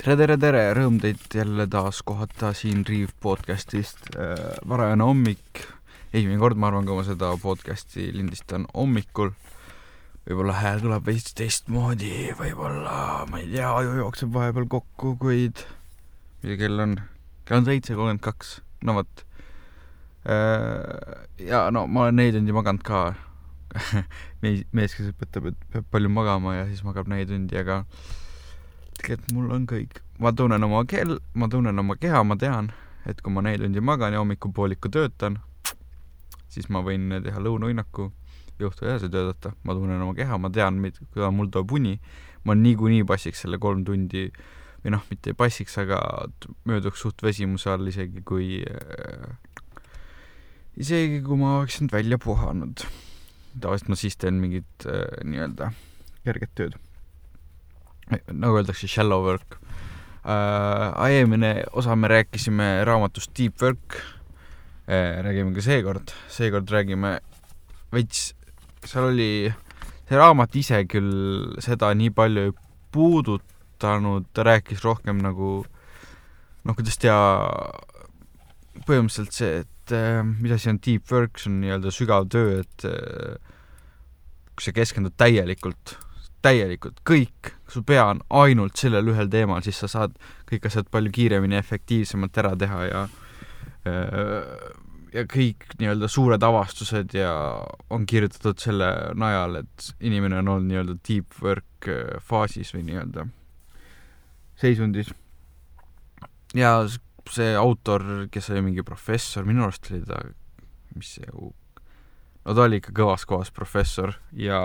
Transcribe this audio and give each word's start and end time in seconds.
tere, 0.00 0.14
tere, 0.16 0.36
tere, 0.40 0.60
rõõm 0.72 0.94
teid 0.96 1.34
jälle 1.36 1.66
taas 1.68 1.98
kohata 2.08 2.54
siin 2.56 2.86
Riiv 2.88 3.10
podcastist. 3.20 4.06
varajane 4.68 5.04
hommik, 5.04 5.60
esimene 6.14 6.38
kord, 6.40 6.56
ma 6.56 6.70
arvan, 6.70 6.86
kui 6.88 6.96
ma 6.96 7.02
seda 7.04 7.34
podcasti 7.42 8.06
lindistan 8.14 8.64
hommikul. 8.72 9.34
võib-olla 10.24 10.54
hääl 10.56 10.80
tuleb 10.80 11.04
veits 11.04 11.34
teistmoodi, 11.36 12.30
võib-olla, 12.38 13.26
ma 13.28 13.42
ei 13.42 13.50
tea, 13.50 13.68
aju 13.68 13.98
jookseb 13.98 14.32
vahepeal 14.32 14.70
kokku, 14.72 15.18
kuid 15.20 15.60
mis 16.40 16.56
kell 16.56 16.80
on? 16.80 16.96
kell 17.44 17.60
on 17.60 17.68
seitse 17.68 17.92
kolmkümmend 17.92 18.24
kaks, 18.24 18.54
no 18.80 18.96
vot. 19.02 19.24
ja 21.44 21.66
no 21.70 21.84
ma 21.86 22.06
olen 22.06 22.16
neli 22.22 22.38
tundi 22.38 22.56
maganud 22.56 22.88
ka 22.88 23.02
mees, 24.40 24.64
mees, 24.72 24.96
kes 24.96 25.12
õpetab, 25.12 25.52
et 25.52 25.70
peab 25.76 25.92
palju 25.92 26.08
magama 26.08 26.56
ja 26.56 26.66
siis 26.72 26.80
magab 26.88 27.12
neli 27.12 27.28
tundi, 27.28 27.60
aga 27.60 27.82
tegelikult 29.00 29.32
mul 29.34 29.50
on 29.56 29.66
kõik. 29.68 30.00
ma 30.20 30.32
tunnen 30.36 30.64
oma 30.64 30.84
kell, 30.88 31.18
ma 31.34 31.48
tunnen 31.48 31.78
oma 31.78 31.96
keha, 31.96 32.22
ma 32.24 32.36
tean, 32.36 32.70
et 33.08 33.20
kui 33.24 33.32
ma 33.32 33.42
neli 33.44 33.64
tundi 33.64 33.80
magan 33.80 34.12
ja 34.12 34.20
hommikupooliku 34.20 34.90
töötan, 34.92 35.40
siis 36.52 36.68
ma 36.68 36.82
võin 36.84 37.08
teha 37.24 37.40
lõunauinnaku 37.40 38.10
ja 38.60 38.68
õhtul 38.68 38.90
edasi 38.90 39.10
töötada. 39.12 39.54
ma 39.64 39.74
tunnen 39.74 40.02
oma 40.02 40.14
keha, 40.14 40.38
ma 40.38 40.50
tean, 40.52 40.80
mida 40.82 41.30
mul 41.32 41.50
toob 41.50 41.72
uni. 41.72 42.00
ma 42.44 42.54
niikuinii 42.56 43.04
passiks 43.04 43.42
selle 43.44 43.58
kolm 43.60 43.84
tundi 43.84 44.30
või 44.80 44.94
noh, 44.94 45.02
mitte 45.10 45.34
ei 45.34 45.36
passiks, 45.36 45.76
aga 45.76 46.00
mööduks 46.64 47.02
suht 47.04 47.20
väsimuse 47.22 47.68
all 47.68 47.88
isegi 47.88 48.22
kui 48.24 48.62
äh,, 48.64 49.34
isegi 50.80 51.20
kui 51.24 51.36
ma 51.36 51.58
oleks 51.58 51.82
end 51.82 51.92
välja 51.92 52.18
puhanud. 52.18 52.86
tavaliselt 53.60 53.88
ma 53.92 53.96
siis 53.96 54.16
teen 54.16 54.40
mingit 54.40 54.86
äh, 54.86 55.20
nii-öelda 55.24 55.72
kerget 56.24 56.54
tööd 56.54 56.78
nagu 58.32 58.60
öeldakse, 58.60 58.88
shallow 58.88 59.24
work 59.26 59.58
äh,. 60.24 61.10
eelmine 61.10 61.64
osa 61.72 61.96
me 61.96 62.08
rääkisime 62.08 62.84
raamatust 62.84 63.32
Deep 63.38 63.62
Work 63.62 63.96
äh,. 64.88 65.22
räägime 65.24 65.54
ka 65.54 65.62
seekord, 65.64 66.14
seekord 66.28 66.70
räägime 66.70 67.18
veits, 67.92 68.34
seal 68.84 69.10
oli, 69.10 69.50
see 70.08 70.18
raamat 70.18 70.56
ise 70.56 70.84
küll 70.90 71.54
seda 71.62 71.92
nii 71.94 72.12
palju 72.14 72.48
ei 72.48 72.56
puudutanud, 72.94 74.26
ta 74.34 74.46
rääkis 74.46 74.82
rohkem 74.84 75.22
nagu 75.22 75.60
noh, 76.64 76.76
kuidas 76.76 76.98
teha, 77.00 77.20
põhimõtteliselt 78.86 79.36
see, 79.36 79.62
et 79.64 79.94
äh, 79.96 80.20
mis 80.26 80.54
asi 80.54 80.70
on 80.72 80.80
deep 80.84 81.10
work, 81.12 81.38
see 81.38 81.50
on 81.50 81.60
nii-öelda 81.62 81.94
sügav 81.94 82.28
töö, 82.32 82.60
et 82.64 82.86
äh, 82.88 83.38
kui 84.54 84.66
sa 84.66 84.74
keskendud 84.76 85.16
täielikult 85.18 85.96
täielikult 86.42 87.00
kõik, 87.06 87.54
su 87.68 87.82
pea 87.86 88.06
on 88.14 88.22
ainult 88.42 88.80
sellel 88.80 89.12
ühel 89.12 89.28
teemal, 89.30 89.62
siis 89.64 89.80
sa 89.82 89.88
saad 89.90 90.14
kõik 90.48 90.68
asjad 90.70 90.88
palju 90.92 91.12
kiiremini 91.14 91.58
efektiivsemalt 91.60 92.38
ära 92.42 92.54
teha 92.58 92.84
ja 92.88 93.02
äh, 93.88 94.54
ja 95.14 95.24
kõik 95.30 95.66
nii-öelda 95.80 96.08
suured 96.10 96.42
avastused 96.46 97.14
ja 97.18 97.32
on 97.90 98.06
kirjutatud 98.06 98.60
selle 98.62 98.90
najal, 99.18 99.60
et 99.64 99.90
inimene 100.06 100.40
on 100.40 100.52
olnud 100.54 100.70
nii-öelda 100.70 100.96
deep 101.06 101.38
work 101.42 101.88
äh, 101.90 102.16
faasis 102.24 102.74
või 102.76 102.86
nii-öelda 102.88 103.26
seisundis. 104.60 105.12
ja 106.54 106.74
see 107.30 107.54
autor, 107.56 108.04
kes 108.32 108.50
oli 108.50 108.62
mingi 108.70 108.82
professor, 108.82 109.44
minu 109.46 109.64
arust 109.64 109.90
oli 109.90 110.02
ta, 110.06 110.18
mis 110.96 111.14
see, 111.18 111.28
no 111.30 112.54
ta 112.56 112.64
oli 112.64 112.80
ikka 112.80 112.94
kõvas 112.96 113.26
kohas 113.28 113.52
professor 113.54 114.16
ja 114.32 114.60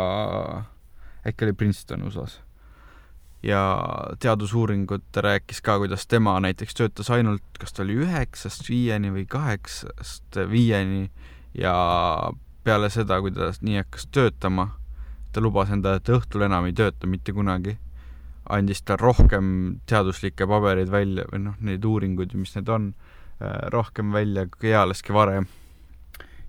äkki 1.28 1.46
oli 1.46 1.54
Princeton 1.54 2.04
USA-s. 2.04 2.42
ja 3.44 3.62
teadusuuringut 4.20 5.18
rääkis 5.18 5.62
ka, 5.62 5.78
kuidas 5.78 6.08
tema 6.08 6.40
näiteks 6.40 6.74
töötas 6.74 7.10
ainult, 7.10 7.44
kas 7.60 7.74
ta 7.74 7.84
oli 7.84 7.94
üheksast 8.02 8.70
viieni 8.70 9.12
või 9.14 9.26
kaheksast 9.30 10.40
viieni 10.50 11.12
ja 11.54 11.76
peale 12.64 12.90
seda, 12.90 13.20
kui 13.22 13.32
ta 13.32 13.52
nii 13.62 13.78
hakkas 13.84 14.08
töötama, 14.12 14.70
ta 15.32 15.42
lubas 15.42 15.70
endale, 15.70 16.02
et 16.02 16.10
õhtul 16.10 16.48
enam 16.48 16.66
ei 16.66 16.74
tööta 16.74 17.08
mitte 17.08 17.36
kunagi, 17.38 17.78
andis 18.50 18.82
ta 18.82 18.98
rohkem 18.98 19.82
teaduslikke 19.90 20.48
pabereid 20.50 20.90
välja 20.92 21.28
või 21.32 21.44
noh, 21.46 21.60
neid 21.62 21.86
uuringuid, 21.86 22.34
mis 22.34 22.56
need 22.58 22.70
on, 22.70 22.94
äh, 23.42 23.60
rohkem 23.74 24.14
välja 24.14 24.48
kui 24.48 24.74
ealeski 24.74 25.14
varem. 25.14 25.48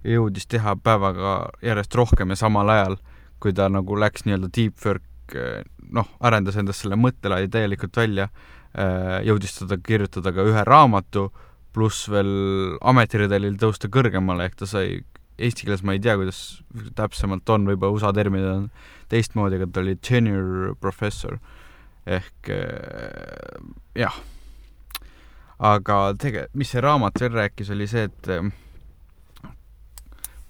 ja 0.05 0.11
jõudis 0.13 0.47
teha 0.47 0.77
päevaga 0.77 1.51
järjest 1.63 1.95
rohkem 1.95 2.31
ja 2.31 2.37
samal 2.37 2.69
ajal 2.69 2.97
kui 3.43 3.55
ta 3.57 3.69
nagu 3.73 3.99
läks 3.99 4.25
nii-öelda 4.27 4.51
deep 4.55 4.85
work, 4.85 5.35
eh, 5.35 5.65
noh, 5.93 6.09
arendas 6.25 6.57
endast 6.61 6.85
selle 6.85 6.99
mõttelaadi 7.01 7.51
täielikult 7.53 7.97
välja, 7.97 8.29
eh, 8.75 9.19
jõudis 9.29 9.59
teda 9.61 9.79
kirjutada 9.83 10.33
ka 10.33 10.47
ühe 10.47 10.65
raamatu, 10.67 11.29
pluss 11.77 12.09
veel 12.09 12.79
ametiredelil 12.81 13.59
tõusta 13.61 13.91
kõrgemale, 13.93 14.49
ehk 14.49 14.57
ta 14.63 14.67
sai, 14.67 15.03
eesti 15.37 15.67
keeles 15.67 15.85
ma 15.85 15.93
ei 15.93 16.01
tea, 16.01 16.17
kuidas 16.17 16.63
täpsemalt 16.97 17.49
on, 17.53 17.67
võib-olla 17.69 17.99
USA 17.99 18.13
terminid 18.17 18.49
on 18.49 18.71
teistmoodi, 19.13 19.61
aga 19.61 19.69
ta 19.69 19.83
oli 19.85 19.97
tenure 20.01 20.73
professor 20.81 21.37
ehk 22.07 22.49
eh, 22.55 23.61
jah. 23.99 24.17
aga 25.59 26.15
tege-, 26.21 26.49
mis 26.55 26.71
see 26.73 26.81
raamat 26.85 27.21
veel 27.21 27.37
rääkis, 27.37 27.73
oli 27.75 27.89
see, 27.91 28.09
et 28.09 28.31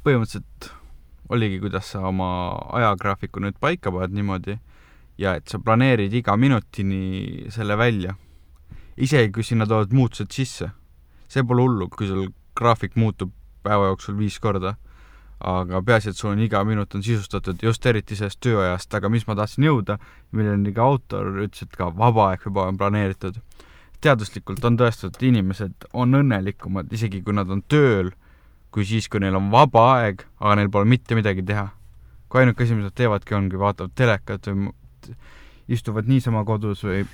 põhimõtteliselt 0.06 0.70
oligi, 1.28 1.60
kuidas 1.60 1.90
sa 1.92 2.06
oma 2.08 2.28
ajagraafiku 2.78 3.42
nüüd 3.42 3.58
paika 3.60 3.92
paned 3.92 4.14
niimoodi 4.16 4.58
ja 5.18 5.36
et 5.38 5.48
sa 5.48 5.58
planeerid 5.58 6.14
iga 6.14 6.36
minutini 6.36 7.50
selle 7.50 7.78
välja. 7.78 8.14
isegi 8.96 9.32
kui 9.32 9.44
sinna 9.44 9.66
tulevad 9.66 9.92
muutused 9.92 10.32
sisse, 10.32 10.70
see 11.28 11.42
pole 11.44 11.60
hullu, 11.66 11.88
kui 11.92 12.06
sul 12.08 12.30
graafik 12.56 12.94
muutub 12.96 13.32
päeva 13.62 13.90
jooksul 13.90 14.16
viis 14.16 14.38
korda, 14.40 14.72
aga 15.44 15.82
peaasi, 15.84 16.14
et 16.14 16.16
sul 16.16 16.30
on 16.30 16.40
iga 16.40 16.62
minut 16.64 16.94
on 16.96 17.02
sisustatud 17.04 17.60
just 17.62 17.84
eriti 17.86 18.16
sellest 18.16 18.40
tööajast, 18.40 18.94
aga 18.96 19.10
mis 19.12 19.26
ma 19.28 19.36
tahtsin 19.36 19.66
jõuda, 19.68 19.98
milleni 20.32 20.72
ka 20.72 20.86
autor 20.86 21.28
ütles, 21.44 21.66
et 21.66 21.76
ka 21.76 21.90
vaba 21.92 22.30
aeg 22.30 22.46
peab 22.46 22.62
olema 22.62 22.84
planeeritud. 22.84 23.42
teaduslikult 24.00 24.64
on 24.64 24.76
tõestatud, 24.76 25.22
inimesed 25.24 25.88
on 25.92 26.14
õnnelikumad, 26.14 26.92
isegi 26.92 27.22
kui 27.24 27.34
nad 27.34 27.50
on 27.50 27.62
tööl 27.68 28.12
kui 28.76 28.84
siis, 28.84 29.06
kui 29.08 29.22
neil 29.24 29.38
on 29.38 29.46
vaba 29.48 29.86
aeg, 29.94 30.20
aga 30.36 30.58
neil 30.58 30.68
pole 30.68 30.84
mitte 30.84 31.16
midagi 31.16 31.40
teha. 31.48 31.70
kui 32.28 32.42
ainuke 32.42 32.64
asi, 32.64 32.74
mis 32.74 32.84
nad 32.84 32.92
teevadki, 32.98 33.32
ongi 33.38 33.56
vaatavad 33.56 33.94
telekat 33.96 34.48
või 34.50 34.66
istuvad 35.72 36.10
niisama 36.10 36.42
kodus 36.44 36.82
või 36.84 37.04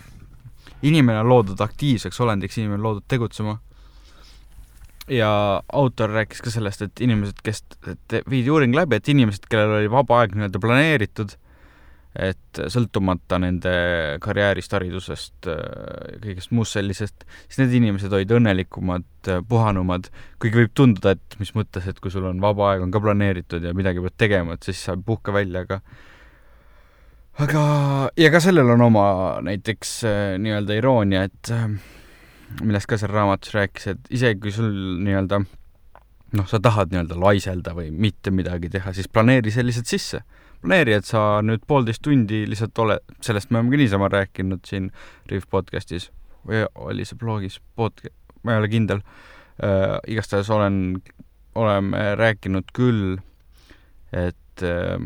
inimene 0.83 1.21
on 1.21 1.29
loodud 1.29 1.61
aktiivseks 1.63 2.19
olendiks, 2.25 2.59
inimene 2.59 2.81
on 2.81 2.89
loodud 2.89 3.07
tegutsema. 3.09 3.59
ja 5.09 5.31
autor 5.73 6.11
rääkis 6.11 6.43
ka 6.43 6.51
sellest, 6.51 6.83
et 6.83 7.01
inimesed, 7.05 7.39
kes, 7.45 7.63
et 7.91 8.19
viidi 8.31 8.51
uuring 8.51 8.75
läbi, 8.75 8.97
et 8.99 9.09
inimesed, 9.09 9.47
kellel 9.51 9.79
oli 9.79 9.91
vaba 9.91 10.21
aeg 10.23 10.35
nii-öelda 10.35 10.61
planeeritud, 10.63 11.37
et 12.13 12.61
sõltumata 12.69 13.39
nende 13.41 13.73
karjäärist, 14.23 14.75
haridusest 14.77 15.49
äh, 15.49 16.19
kõigest 16.21 16.53
muust 16.53 16.77
sellisest, 16.77 17.25
siis 17.47 17.63
need 17.63 17.77
inimesed 17.79 18.13
olid 18.13 18.35
õnnelikumad, 18.37 19.09
äh, 19.33 19.41
puhanumad, 19.49 20.11
kuigi 20.43 20.61
võib 20.61 20.75
tunduda, 20.77 21.15
et 21.17 21.39
mis 21.41 21.55
mõttes, 21.57 21.87
et 21.89 22.01
kui 22.03 22.13
sul 22.13 22.27
on 22.29 22.43
vaba 22.43 22.73
aeg 22.73 22.85
on 22.85 22.93
ka 22.93 23.01
planeeritud 23.01 23.65
ja 23.65 23.73
midagi 23.77 24.05
pead 24.05 24.19
tegema, 24.27 24.59
et 24.59 24.69
siis 24.69 24.83
sa 24.91 24.97
puhka 24.97 25.33
välja, 25.33 25.65
aga 25.65 25.81
aga, 27.41 27.65
ja 28.21 28.33
ka 28.35 28.43
sellel 28.45 28.75
on 28.77 28.85
oma 28.91 29.07
näiteks 29.49 29.97
äh, 30.05 30.21
nii-öelda 30.43 30.77
iroonia, 30.83 31.25
et 31.31 31.55
millest 32.61 32.91
ka 32.91 33.01
seal 33.01 33.15
raamatus 33.15 33.57
rääkis, 33.57 33.89
et 33.95 34.13
isegi 34.13 34.41
kui 34.43 34.53
sul 34.53 34.69
nii-öelda 35.09 35.41
noh, 36.37 36.45
sa 36.49 36.61
tahad 36.61 36.93
nii-öelda 36.93 37.17
laiselda 37.17 37.73
või 37.77 37.89
mitte 37.89 38.29
midagi 38.37 38.69
teha, 38.73 38.93
siis 38.93 39.09
planeeri 39.09 39.53
see 39.55 39.65
lihtsalt 39.65 39.89
sisse 39.89 40.25
planeeri, 40.63 40.95
et 40.97 41.09
sa 41.09 41.43
nüüd 41.45 41.65
poolteist 41.69 42.03
tundi 42.07 42.45
lihtsalt 42.49 42.79
ole, 42.83 42.99
sellest 43.25 43.51
me 43.51 43.59
oleme 43.59 43.75
ka 43.75 43.81
niisama 43.83 44.11
rääkinud 44.13 44.63
siin 44.69 44.91
Riff 45.31 45.49
podcastis 45.51 46.11
või 46.47 46.65
oli 46.87 47.07
see 47.07 47.19
blogis? 47.19 47.59
Pod-, 47.77 48.05
ma 48.43 48.55
ei 48.55 48.63
ole 48.63 48.71
kindel. 48.71 49.03
Äh,, 49.63 49.99
igastahes 50.11 50.51
olen, 50.51 51.03
oleme 51.59 52.13
rääkinud 52.19 52.71
küll, 52.77 53.19
et 54.13 54.67
äh, 54.67 55.03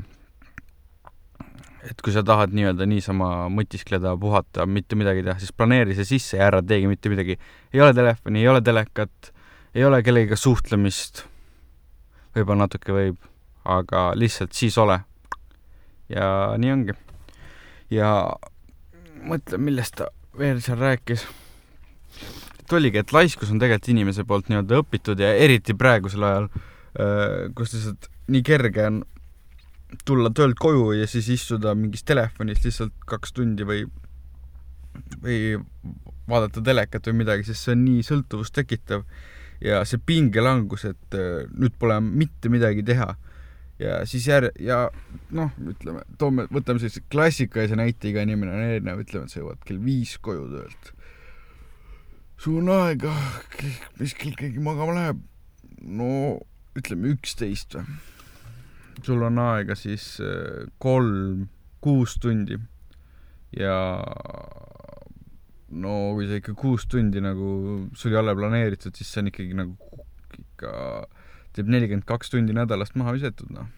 et 1.86 2.02
kui 2.02 2.14
sa 2.14 2.22
tahad 2.26 2.54
nii-öelda 2.56 2.86
niisama 2.88 3.46
mõtiskleda, 3.52 4.16
puhata, 4.20 4.66
mitte 4.66 4.98
midagi 4.98 5.22
teha, 5.22 5.38
siis 5.38 5.54
planeeri 5.54 5.94
see 5.94 6.08
sisse 6.08 6.38
ja 6.38 6.48
ära 6.50 6.62
teegi 6.62 6.88
mitte 6.90 7.10
midagi. 7.12 7.38
ei 7.72 7.80
ole 7.80 7.94
telefoni, 7.94 8.42
ei 8.42 8.48
ole 8.50 8.62
telekat, 8.64 9.32
ei 9.74 9.84
ole 9.86 10.02
kellegagi 10.02 10.38
suhtlemist, 10.40 11.22
võib-olla 12.34 12.66
natuke 12.66 12.94
võib, 12.96 13.20
aga 13.64 14.08
lihtsalt 14.18 14.56
siis 14.56 14.78
ole 14.82 14.98
ja 16.12 16.28
nii 16.58 16.72
ongi. 16.72 16.96
ja 17.90 18.10
mõtle, 19.26 19.58
millest 19.58 19.98
ta 20.00 20.10
veel 20.38 20.60
seal 20.64 20.78
rääkis. 20.80 21.26
et 22.60 22.72
oligi, 22.72 23.02
et 23.02 23.12
laiskus 23.12 23.50
on 23.50 23.60
tegelikult 23.62 23.92
inimese 23.94 24.24
poolt 24.24 24.48
nii-öelda 24.50 24.80
õpitud 24.82 25.20
ja 25.20 25.34
eriti 25.34 25.74
praegusel 25.74 26.26
ajal, 26.26 26.48
äh, 26.98 27.52
kus 27.54 27.74
lihtsalt 27.74 28.10
nii 28.32 28.42
kerge 28.46 28.86
on 28.86 29.04
tulla 30.04 30.32
töölt 30.34 30.58
koju 30.58 30.90
ja 30.98 31.06
siis 31.06 31.28
istuda 31.30 31.74
mingis 31.78 32.02
telefonis 32.04 32.64
lihtsalt 32.64 32.94
kaks 33.06 33.32
tundi 33.36 33.66
või 33.66 33.84
või 35.22 35.56
vaadata 36.28 36.62
telekat 36.64 37.06
või 37.10 37.22
midagi, 37.22 37.46
sest 37.46 37.66
see 37.66 37.76
on 37.76 37.84
nii 37.84 38.04
sõltuvust 38.06 38.54
tekitav 38.56 39.04
ja 39.62 39.82
see 39.88 40.00
pingelangus, 40.02 40.86
et 40.88 41.16
äh, 41.16 41.46
nüüd 41.56 41.76
pole 41.78 41.98
mitte 42.04 42.50
midagi 42.52 42.84
teha. 42.86 43.14
Ja 43.78 44.00
siis 44.08 44.26
jär- 44.28 44.52
ja 44.62 44.86
noh, 45.36 45.52
ütleme, 45.60 46.02
toome, 46.18 46.46
võtame 46.52 46.80
sellise 46.80 47.02
klassikalise 47.12 47.76
näite, 47.78 48.10
iga 48.10 48.24
inimene 48.24 48.54
on 48.54 48.66
erinev, 48.66 49.02
ütleme, 49.04 49.26
et 49.26 49.34
sa 49.34 49.42
jõuad 49.42 49.62
kell 49.66 49.80
viis 49.84 50.16
koju 50.18 50.48
töölt. 50.52 50.92
sul 52.38 52.60
on 52.60 52.68
aega, 52.72 53.14
mis 54.00 54.14
kell 54.14 54.36
keegi 54.36 54.60
magama 54.60 54.96
läheb? 54.96 55.24
no 55.80 56.40
ütleme 56.76 57.12
üksteist 57.14 57.76
või? 57.76 57.98
sul 59.04 59.22
on 59.22 59.38
aega 59.38 59.76
siis 59.76 60.16
äh, 60.24 60.64
kolm, 60.78 61.48
kuus 61.84 62.16
tundi 62.20 62.56
ja 63.56 63.76
no 65.68 65.92
kui 66.16 66.28
see 66.28 66.40
ikka 66.40 66.54
kuus 66.58 66.86
tundi 66.90 67.20
nagu 67.20 67.50
sul 67.94 68.14
ei 68.14 68.20
ole 68.20 68.34
planeeritud, 68.38 68.96
siis 68.96 69.10
see 69.12 69.22
on 69.22 69.30
ikkagi 69.32 69.58
nagu 69.58 70.02
ikka 70.36 70.72
teeb 71.56 71.68
nelikümmend 71.72 72.06
kaks 72.08 72.32
tundi 72.32 72.54
nädalast 72.56 72.96
maha 73.00 73.14
visatud, 73.16 73.50
noh. 73.54 73.68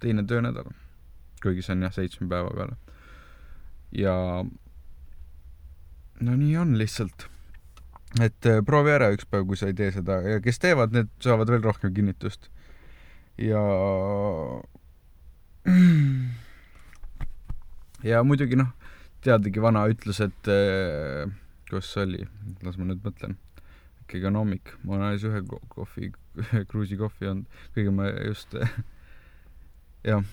teine 0.00 0.24
töönädal. 0.28 0.70
kuigi 1.42 1.62
see 1.62 1.74
on 1.76 1.82
jah, 1.84 1.92
seitsme 1.92 2.28
päeva 2.30 2.50
peale. 2.54 2.76
ja 3.92 4.14
no 6.20 6.36
nii 6.36 6.56
on 6.62 6.78
lihtsalt. 6.78 7.28
et 8.22 8.46
äh, 8.46 8.62
proovi 8.66 8.94
ära 8.94 9.10
üks 9.14 9.26
päev, 9.30 9.46
kui 9.50 9.56
sa 9.58 9.66
ei 9.70 9.76
tee 9.78 9.90
seda 9.92 10.20
ja 10.22 10.40
kes 10.44 10.58
teevad, 10.62 10.94
need 10.94 11.10
saavad 11.24 11.50
veel 11.50 11.64
rohkem 11.66 11.94
kinnitust. 11.94 12.50
ja 13.38 13.62
ja 18.10 18.22
muidugi 18.24 18.56
noh 18.60 18.72
teadagi 19.24 19.62
vana 19.62 19.86
ütlus, 19.90 20.20
et 20.24 20.50
äh, 20.52 21.24
kus 21.70 21.88
see 21.94 22.04
oli, 22.04 22.26
las 22.64 22.76
ma 22.78 22.88
nüüd 22.88 23.00
mõtlen, 23.04 23.38
ikkagi 24.04 24.30
on 24.30 24.40
hommik, 24.40 24.74
ma 24.84 24.96
olen 24.96 25.06
alles 25.08 25.26
ühe 25.28 25.42
kohvi, 25.72 26.12
kruusi 26.70 26.98
kohvi 27.00 27.28
joonud, 27.28 27.60
kuigi 27.74 27.94
ma 27.94 28.08
just 28.12 28.56
jah, 30.10 30.24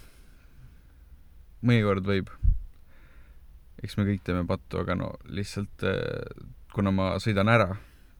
mõnikord 1.65 2.07
võib, 2.07 2.31
eks 3.81 3.97
me 3.97 4.07
kõik 4.09 4.25
teeme 4.27 4.44
pattu, 4.50 4.81
aga 4.83 4.97
no 5.00 5.13
lihtsalt 5.31 5.88
äh, 5.88 6.50
kuna 6.75 6.94
ma 6.95 7.13
sõidan 7.21 7.51
ära, 7.51 7.73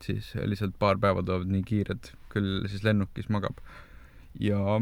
siis 0.04 0.34
lihtsalt 0.36 0.76
paar 0.82 1.00
päeva 1.02 1.24
tulevad 1.24 1.52
nii 1.52 1.64
kiired, 1.68 2.12
küll 2.32 2.66
siis 2.72 2.84
lennukis 2.86 3.30
magab. 3.32 3.60
Ja 4.40 4.80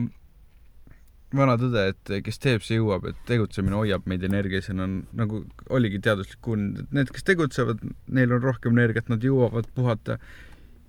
vana 1.36 1.56
tõde, 1.62 1.86
et 1.92 2.12
kes 2.26 2.42
teeb, 2.42 2.64
see 2.66 2.80
jõuab, 2.80 3.06
et 3.10 3.20
tegutsemine 3.30 3.78
hoiab 3.78 4.08
meid 4.10 4.24
energias 4.26 4.70
ja 4.70 4.76
on 4.82 5.02
nagu 5.18 5.44
oligi 5.70 6.02
teaduslik 6.06 6.42
kuulnud, 6.46 6.84
et 6.84 6.96
need, 6.96 7.12
kes 7.14 7.28
tegutsevad, 7.28 7.84
neil 8.08 8.34
on 8.36 8.46
rohkem 8.46 8.78
energiat, 8.78 9.12
nad 9.12 9.26
jõuavad 9.26 9.70
puhata. 9.76 10.20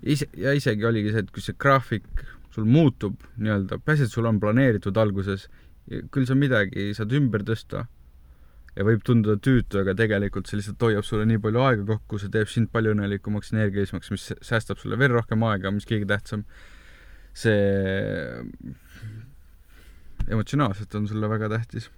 Ise, 0.02 0.28
ja 0.38 0.52
isegi 0.56 0.86
oligi 0.86 1.12
see, 1.14 1.24
et 1.24 1.32
kui 1.34 1.44
see 1.44 1.56
graafik 1.60 2.24
sul 2.54 2.66
muutub 2.66 3.20
nii-öelda, 3.38 3.78
peaasi, 3.84 4.08
et 4.08 4.14
sul 4.14 4.26
on 4.28 4.40
planeeritud 4.42 4.96
alguses, 4.98 5.46
küll 6.12 6.26
sa 6.28 6.36
midagi 6.38 6.90
saad 6.96 7.12
ümber 7.16 7.44
tõsta 7.46 7.86
ja 8.76 8.86
võib 8.86 9.02
tunduda 9.06 9.36
tüütu, 9.42 9.80
aga 9.82 9.94
tegelikult 9.98 10.48
see 10.48 10.60
lihtsalt 10.60 10.82
hoiab 10.86 11.06
sulle 11.06 11.26
nii 11.28 11.40
palju 11.42 11.62
aega 11.66 11.86
kokku, 11.94 12.20
see 12.22 12.30
teeb 12.32 12.50
sind 12.50 12.70
palju 12.74 12.94
õnnelikumaks, 12.94 13.52
energilisemaks, 13.54 14.12
mis 14.14 14.28
säästab 14.46 14.78
sulle 14.82 14.98
veel 15.00 15.12
rohkem 15.16 15.42
aega, 15.48 15.72
mis 15.74 15.88
kõige 15.88 16.06
tähtsam, 16.10 16.44
see 17.34 17.58
emotsionaalselt 20.30 20.94
on 20.98 21.08
sulle 21.10 21.30
väga 21.30 21.50
tähtis. 21.56 21.90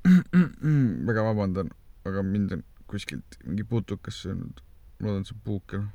väga 1.10 1.22
vabandan, 1.26 1.68
aga 2.08 2.24
mind 2.24 2.56
on 2.56 2.62
kuskilt 2.90 3.38
mingi 3.46 3.64
putukas 3.64 4.22
söönud. 4.24 4.62
loodan, 5.00 5.24
see 5.24 5.38
puuk 5.44 5.76
on. 5.78 5.88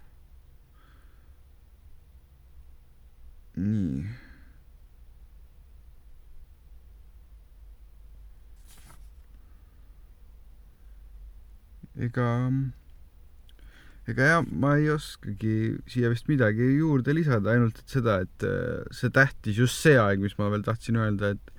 nii. 3.55 4.05
ega 12.05 12.25
ega 14.11 14.27
jah, 14.29 14.41
ma 14.51 14.75
ei 14.77 14.89
oskagi 14.93 15.55
siia 15.89 16.11
vist 16.11 16.27
midagi 16.29 16.67
juurde 16.75 17.15
lisada, 17.15 17.53
ainult 17.53 17.79
et 17.79 17.95
seda, 17.95 18.19
et 18.25 18.45
äh, 18.45 18.83
see 18.93 19.13
tähtis 19.13 19.57
just 19.61 19.79
see 19.81 19.95
aeg, 20.01 20.21
mis 20.21 20.35
ma 20.39 20.51
veel 20.53 20.65
tahtsin 20.67 20.99
öelda, 20.99 21.33
et 21.37 21.54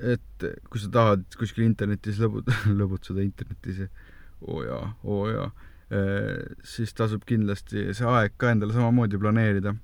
et 0.00 0.46
kui 0.70 0.82
sa 0.82 0.90
tahad 0.92 1.24
kuskil 1.38 1.66
internetis 1.66 2.20
lõbu-, 2.22 2.44
lõbutseda 2.80 3.24
internetis, 3.24 3.82
oo 4.40 4.60
oh 4.60 4.66
jaa, 4.66 4.84
oo 5.04 5.22
oh 5.24 5.30
jaa, 5.32 5.48
äh, 5.94 6.36
siis 6.64 6.94
tasub 6.96 7.26
kindlasti 7.28 7.90
see 7.96 8.08
aeg 8.08 8.36
ka 8.40 8.54
endale 8.54 8.76
samamoodi 8.76 9.20
planeerida. 9.20 9.74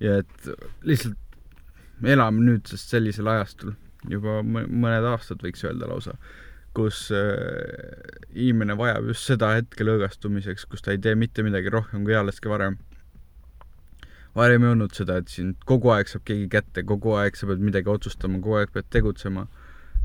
ja 0.00 0.20
et 0.22 0.50
lihtsalt 0.86 1.16
me 2.00 2.12
elame 2.14 2.44
nüüdsest 2.46 2.92
sellisel 2.94 3.26
ajastul, 3.26 3.74
juba 4.08 4.40
mõned 4.46 5.08
aastad 5.10 5.42
võiks 5.42 5.64
öelda 5.66 5.88
lausa 5.90 6.14
kus 6.78 7.08
äh, 7.14 7.98
inimene 8.34 8.76
vajab 8.78 9.10
just 9.10 9.26
seda 9.28 9.52
hetke 9.56 9.86
lõõgastumiseks, 9.86 10.66
kus 10.70 10.84
ta 10.84 10.94
ei 10.94 11.00
tee 11.02 11.16
mitte 11.18 11.44
midagi 11.46 11.72
rohkem 11.74 12.04
kui 12.06 12.16
ealeski 12.16 12.50
varem. 12.50 12.78
Varem 14.38 14.64
ei 14.64 14.72
olnud 14.74 14.94
seda, 14.96 15.18
et 15.20 15.32
sind 15.32 15.58
kogu 15.68 15.92
aeg 15.94 16.10
saab 16.10 16.24
keegi 16.28 16.48
kätte, 16.52 16.84
kogu 16.86 17.16
aeg 17.18 17.36
sa 17.38 17.48
pead 17.50 17.64
midagi 17.64 17.90
otsustama, 17.92 18.40
kogu 18.44 18.60
aeg 18.60 18.72
pead 18.74 18.88
tegutsema. 18.94 19.48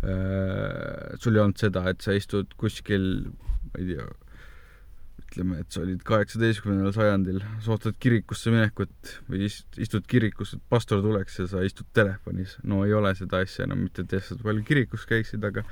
Äh, 0.04 1.14
sul 1.22 1.38
ei 1.38 1.44
olnud 1.46 1.62
seda, 1.62 1.86
et 1.92 2.04
sa 2.04 2.16
istud 2.18 2.52
kuskil, 2.60 3.08
ma 3.70 3.80
ei 3.80 3.94
tea, 3.94 4.08
ütleme, 5.34 5.60
et 5.64 5.74
sa 5.74 5.82
olid 5.82 6.02
kaheksateistkümnendal 6.06 6.94
sajandil, 6.96 7.42
sa 7.64 7.74
ootad 7.76 7.98
kirikusse 8.02 8.52
minekut 8.54 9.14
või 9.30 9.48
istud 9.48 10.06
kirikus, 10.10 10.54
et 10.58 10.64
pastor 10.70 11.02
tuleks 11.06 11.40
ja 11.40 11.48
sa 11.50 11.64
istud 11.66 11.88
telefonis. 11.96 12.58
no 12.64 12.84
ei 12.86 12.94
ole 12.94 13.14
seda 13.18 13.42
asja 13.44 13.68
enam, 13.68 13.86
mitte 13.88 14.06
et 14.06 14.18
sa 14.24 14.38
palju 14.42 14.66
kirikus 14.68 15.08
käiksid, 15.10 15.44
aga 15.44 15.66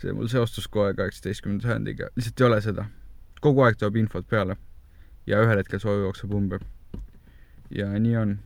see 0.00 0.14
mul 0.16 0.30
seostus 0.32 0.68
aeg 0.82 0.98
kaheksateistkümnenda 0.98 1.68
sajandiga, 1.68 2.10
lihtsalt 2.16 2.40
ei 2.40 2.48
ole 2.48 2.60
seda. 2.64 2.88
kogu 3.40 3.62
aeg 3.62 3.76
tuleb 3.78 4.00
infot 4.00 4.26
peale 4.26 4.56
ja 5.26 5.42
ühel 5.44 5.60
hetkel 5.60 5.80
soovi 5.82 6.02
jookseb 6.06 6.32
umbe. 6.34 6.58
Ja 7.74 7.88
nii 7.98 8.16
on. 8.20 8.36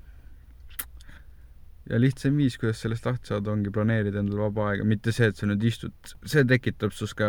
ja 1.90 1.99
lihtsam 1.99 2.37
viis, 2.38 2.56
kuidas 2.61 2.80
sellest 2.85 3.06
lahti 3.06 3.33
saada, 3.33 3.50
ongi 3.50 3.73
planeerida 3.75 4.21
endale 4.23 4.44
vaba 4.44 4.68
aega, 4.71 4.87
mitte 4.87 5.12
see, 5.14 5.30
et 5.33 5.40
sa 5.40 5.49
nüüd 5.50 5.64
istud, 5.66 6.14
see 6.23 6.44
tekitab 6.47 6.94
sinust 6.94 7.16
ka, 7.18 7.28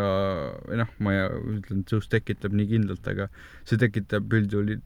või 0.68 0.78
noh, 0.78 0.92
ma 1.02 1.16
ei 1.16 1.24
ütlen, 1.58 1.82
et 1.82 1.94
sinust 1.94 2.12
tekitab 2.12 2.54
nii 2.54 2.68
kindlalt, 2.70 3.08
aga 3.10 3.26
see 3.64 3.80
tekitab 3.82 4.32
üldjuhul 4.38 4.76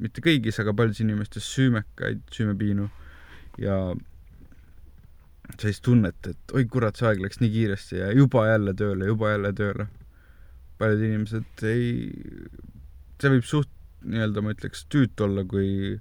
mitte 0.00 0.24
kõigis, 0.24 0.58
aga 0.62 0.74
paljudes 0.76 1.02
inimestes 1.04 1.46
süümekaid, 1.54 2.24
süümepiinu 2.34 2.88
ja 3.60 3.76
sellist 5.58 5.82
tunnet, 5.84 6.30
et 6.30 6.54
oi 6.54 6.66
kurat, 6.70 6.98
see 6.98 7.08
aeg 7.10 7.22
läks 7.22 7.40
nii 7.42 7.50
kiiresti 7.54 7.98
ja 8.00 8.10
juba 8.14 8.46
jälle 8.48 8.74
tööle, 8.78 9.08
juba 9.10 9.34
jälle 9.34 9.52
tööle. 9.56 9.88
paljud 10.80 11.02
inimesed 11.04 11.64
ei, 11.68 11.88
see 13.20 13.32
võib 13.34 13.44
suht 13.44 13.70
nii-öelda 14.08 14.42
ma 14.42 14.54
ütleks 14.54 14.86
tüütu 14.88 15.26
olla, 15.26 15.44
kui 15.44 15.98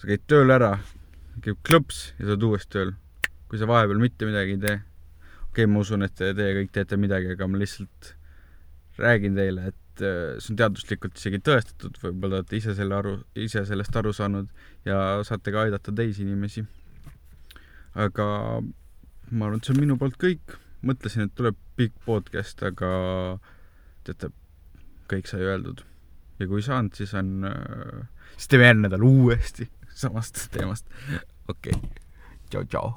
sa 0.00 0.08
käid 0.08 0.24
tööl 0.30 0.54
ära, 0.54 0.72
käib 1.44 1.60
klõps 1.66 2.10
ja 2.18 2.24
sa 2.24 2.32
oled 2.32 2.48
uuesti 2.48 2.74
tööl. 2.78 2.94
kui 3.50 3.58
sa 3.58 3.66
vahepeal 3.66 3.98
mitte 4.00 4.26
midagi 4.28 4.56
ei 4.56 4.62
tee. 4.64 4.80
okei 5.50 5.64
okay,, 5.64 5.66
ma 5.66 5.84
usun, 5.84 6.06
et 6.06 6.14
te, 6.14 6.32
teie 6.34 6.56
kõik 6.58 6.72
teete 6.72 6.96
midagi, 6.96 7.32
aga 7.34 7.48
ma 7.50 7.60
lihtsalt 7.60 8.14
räägin 9.00 9.38
teile, 9.38 9.70
et 9.72 10.04
äh, 10.04 10.36
see 10.38 10.54
on 10.54 10.60
teaduslikult 10.60 11.16
isegi 11.16 11.40
tõestatud, 11.44 11.96
võib-olla 12.02 12.40
olete 12.40 12.58
ise 12.58 12.74
selle 12.76 12.98
aru, 12.98 13.16
ise 13.34 13.64
sellest 13.68 13.96
aru 13.96 14.12
saanud 14.16 14.50
ja 14.84 15.20
saate 15.26 15.52
ka 15.54 15.64
aidata 15.66 15.94
teisi 15.94 16.26
inimesi 16.26 16.66
aga 17.94 18.26
ma 19.30 19.46
arvan, 19.46 19.58
et 19.58 19.66
see 19.66 19.74
on 19.74 19.82
minu 19.82 19.96
poolt 19.98 20.18
kõik. 20.20 20.58
mõtlesin, 20.80 21.26
et 21.26 21.34
tuleb 21.36 21.56
pikk 21.76 21.92
podcast, 22.06 22.62
aga 22.64 22.90
teate, 24.06 24.30
kõik 25.10 25.26
sai 25.28 25.42
öeldud. 25.44 25.84
ja 26.38 26.46
kui 26.46 26.62
ei 26.62 26.64
saanud, 26.64 26.94
siis 26.96 27.12
on, 27.14 27.44
äh, 27.44 28.06
siis 28.36 28.48
teeme 28.48 28.64
järgmine 28.64 28.88
nädal 28.88 29.04
uuesti 29.04 29.68
samast 29.94 30.50
teemast. 30.52 30.86
okei 31.48 31.72
okay., 31.72 31.90
tšau-tšau 32.50 32.94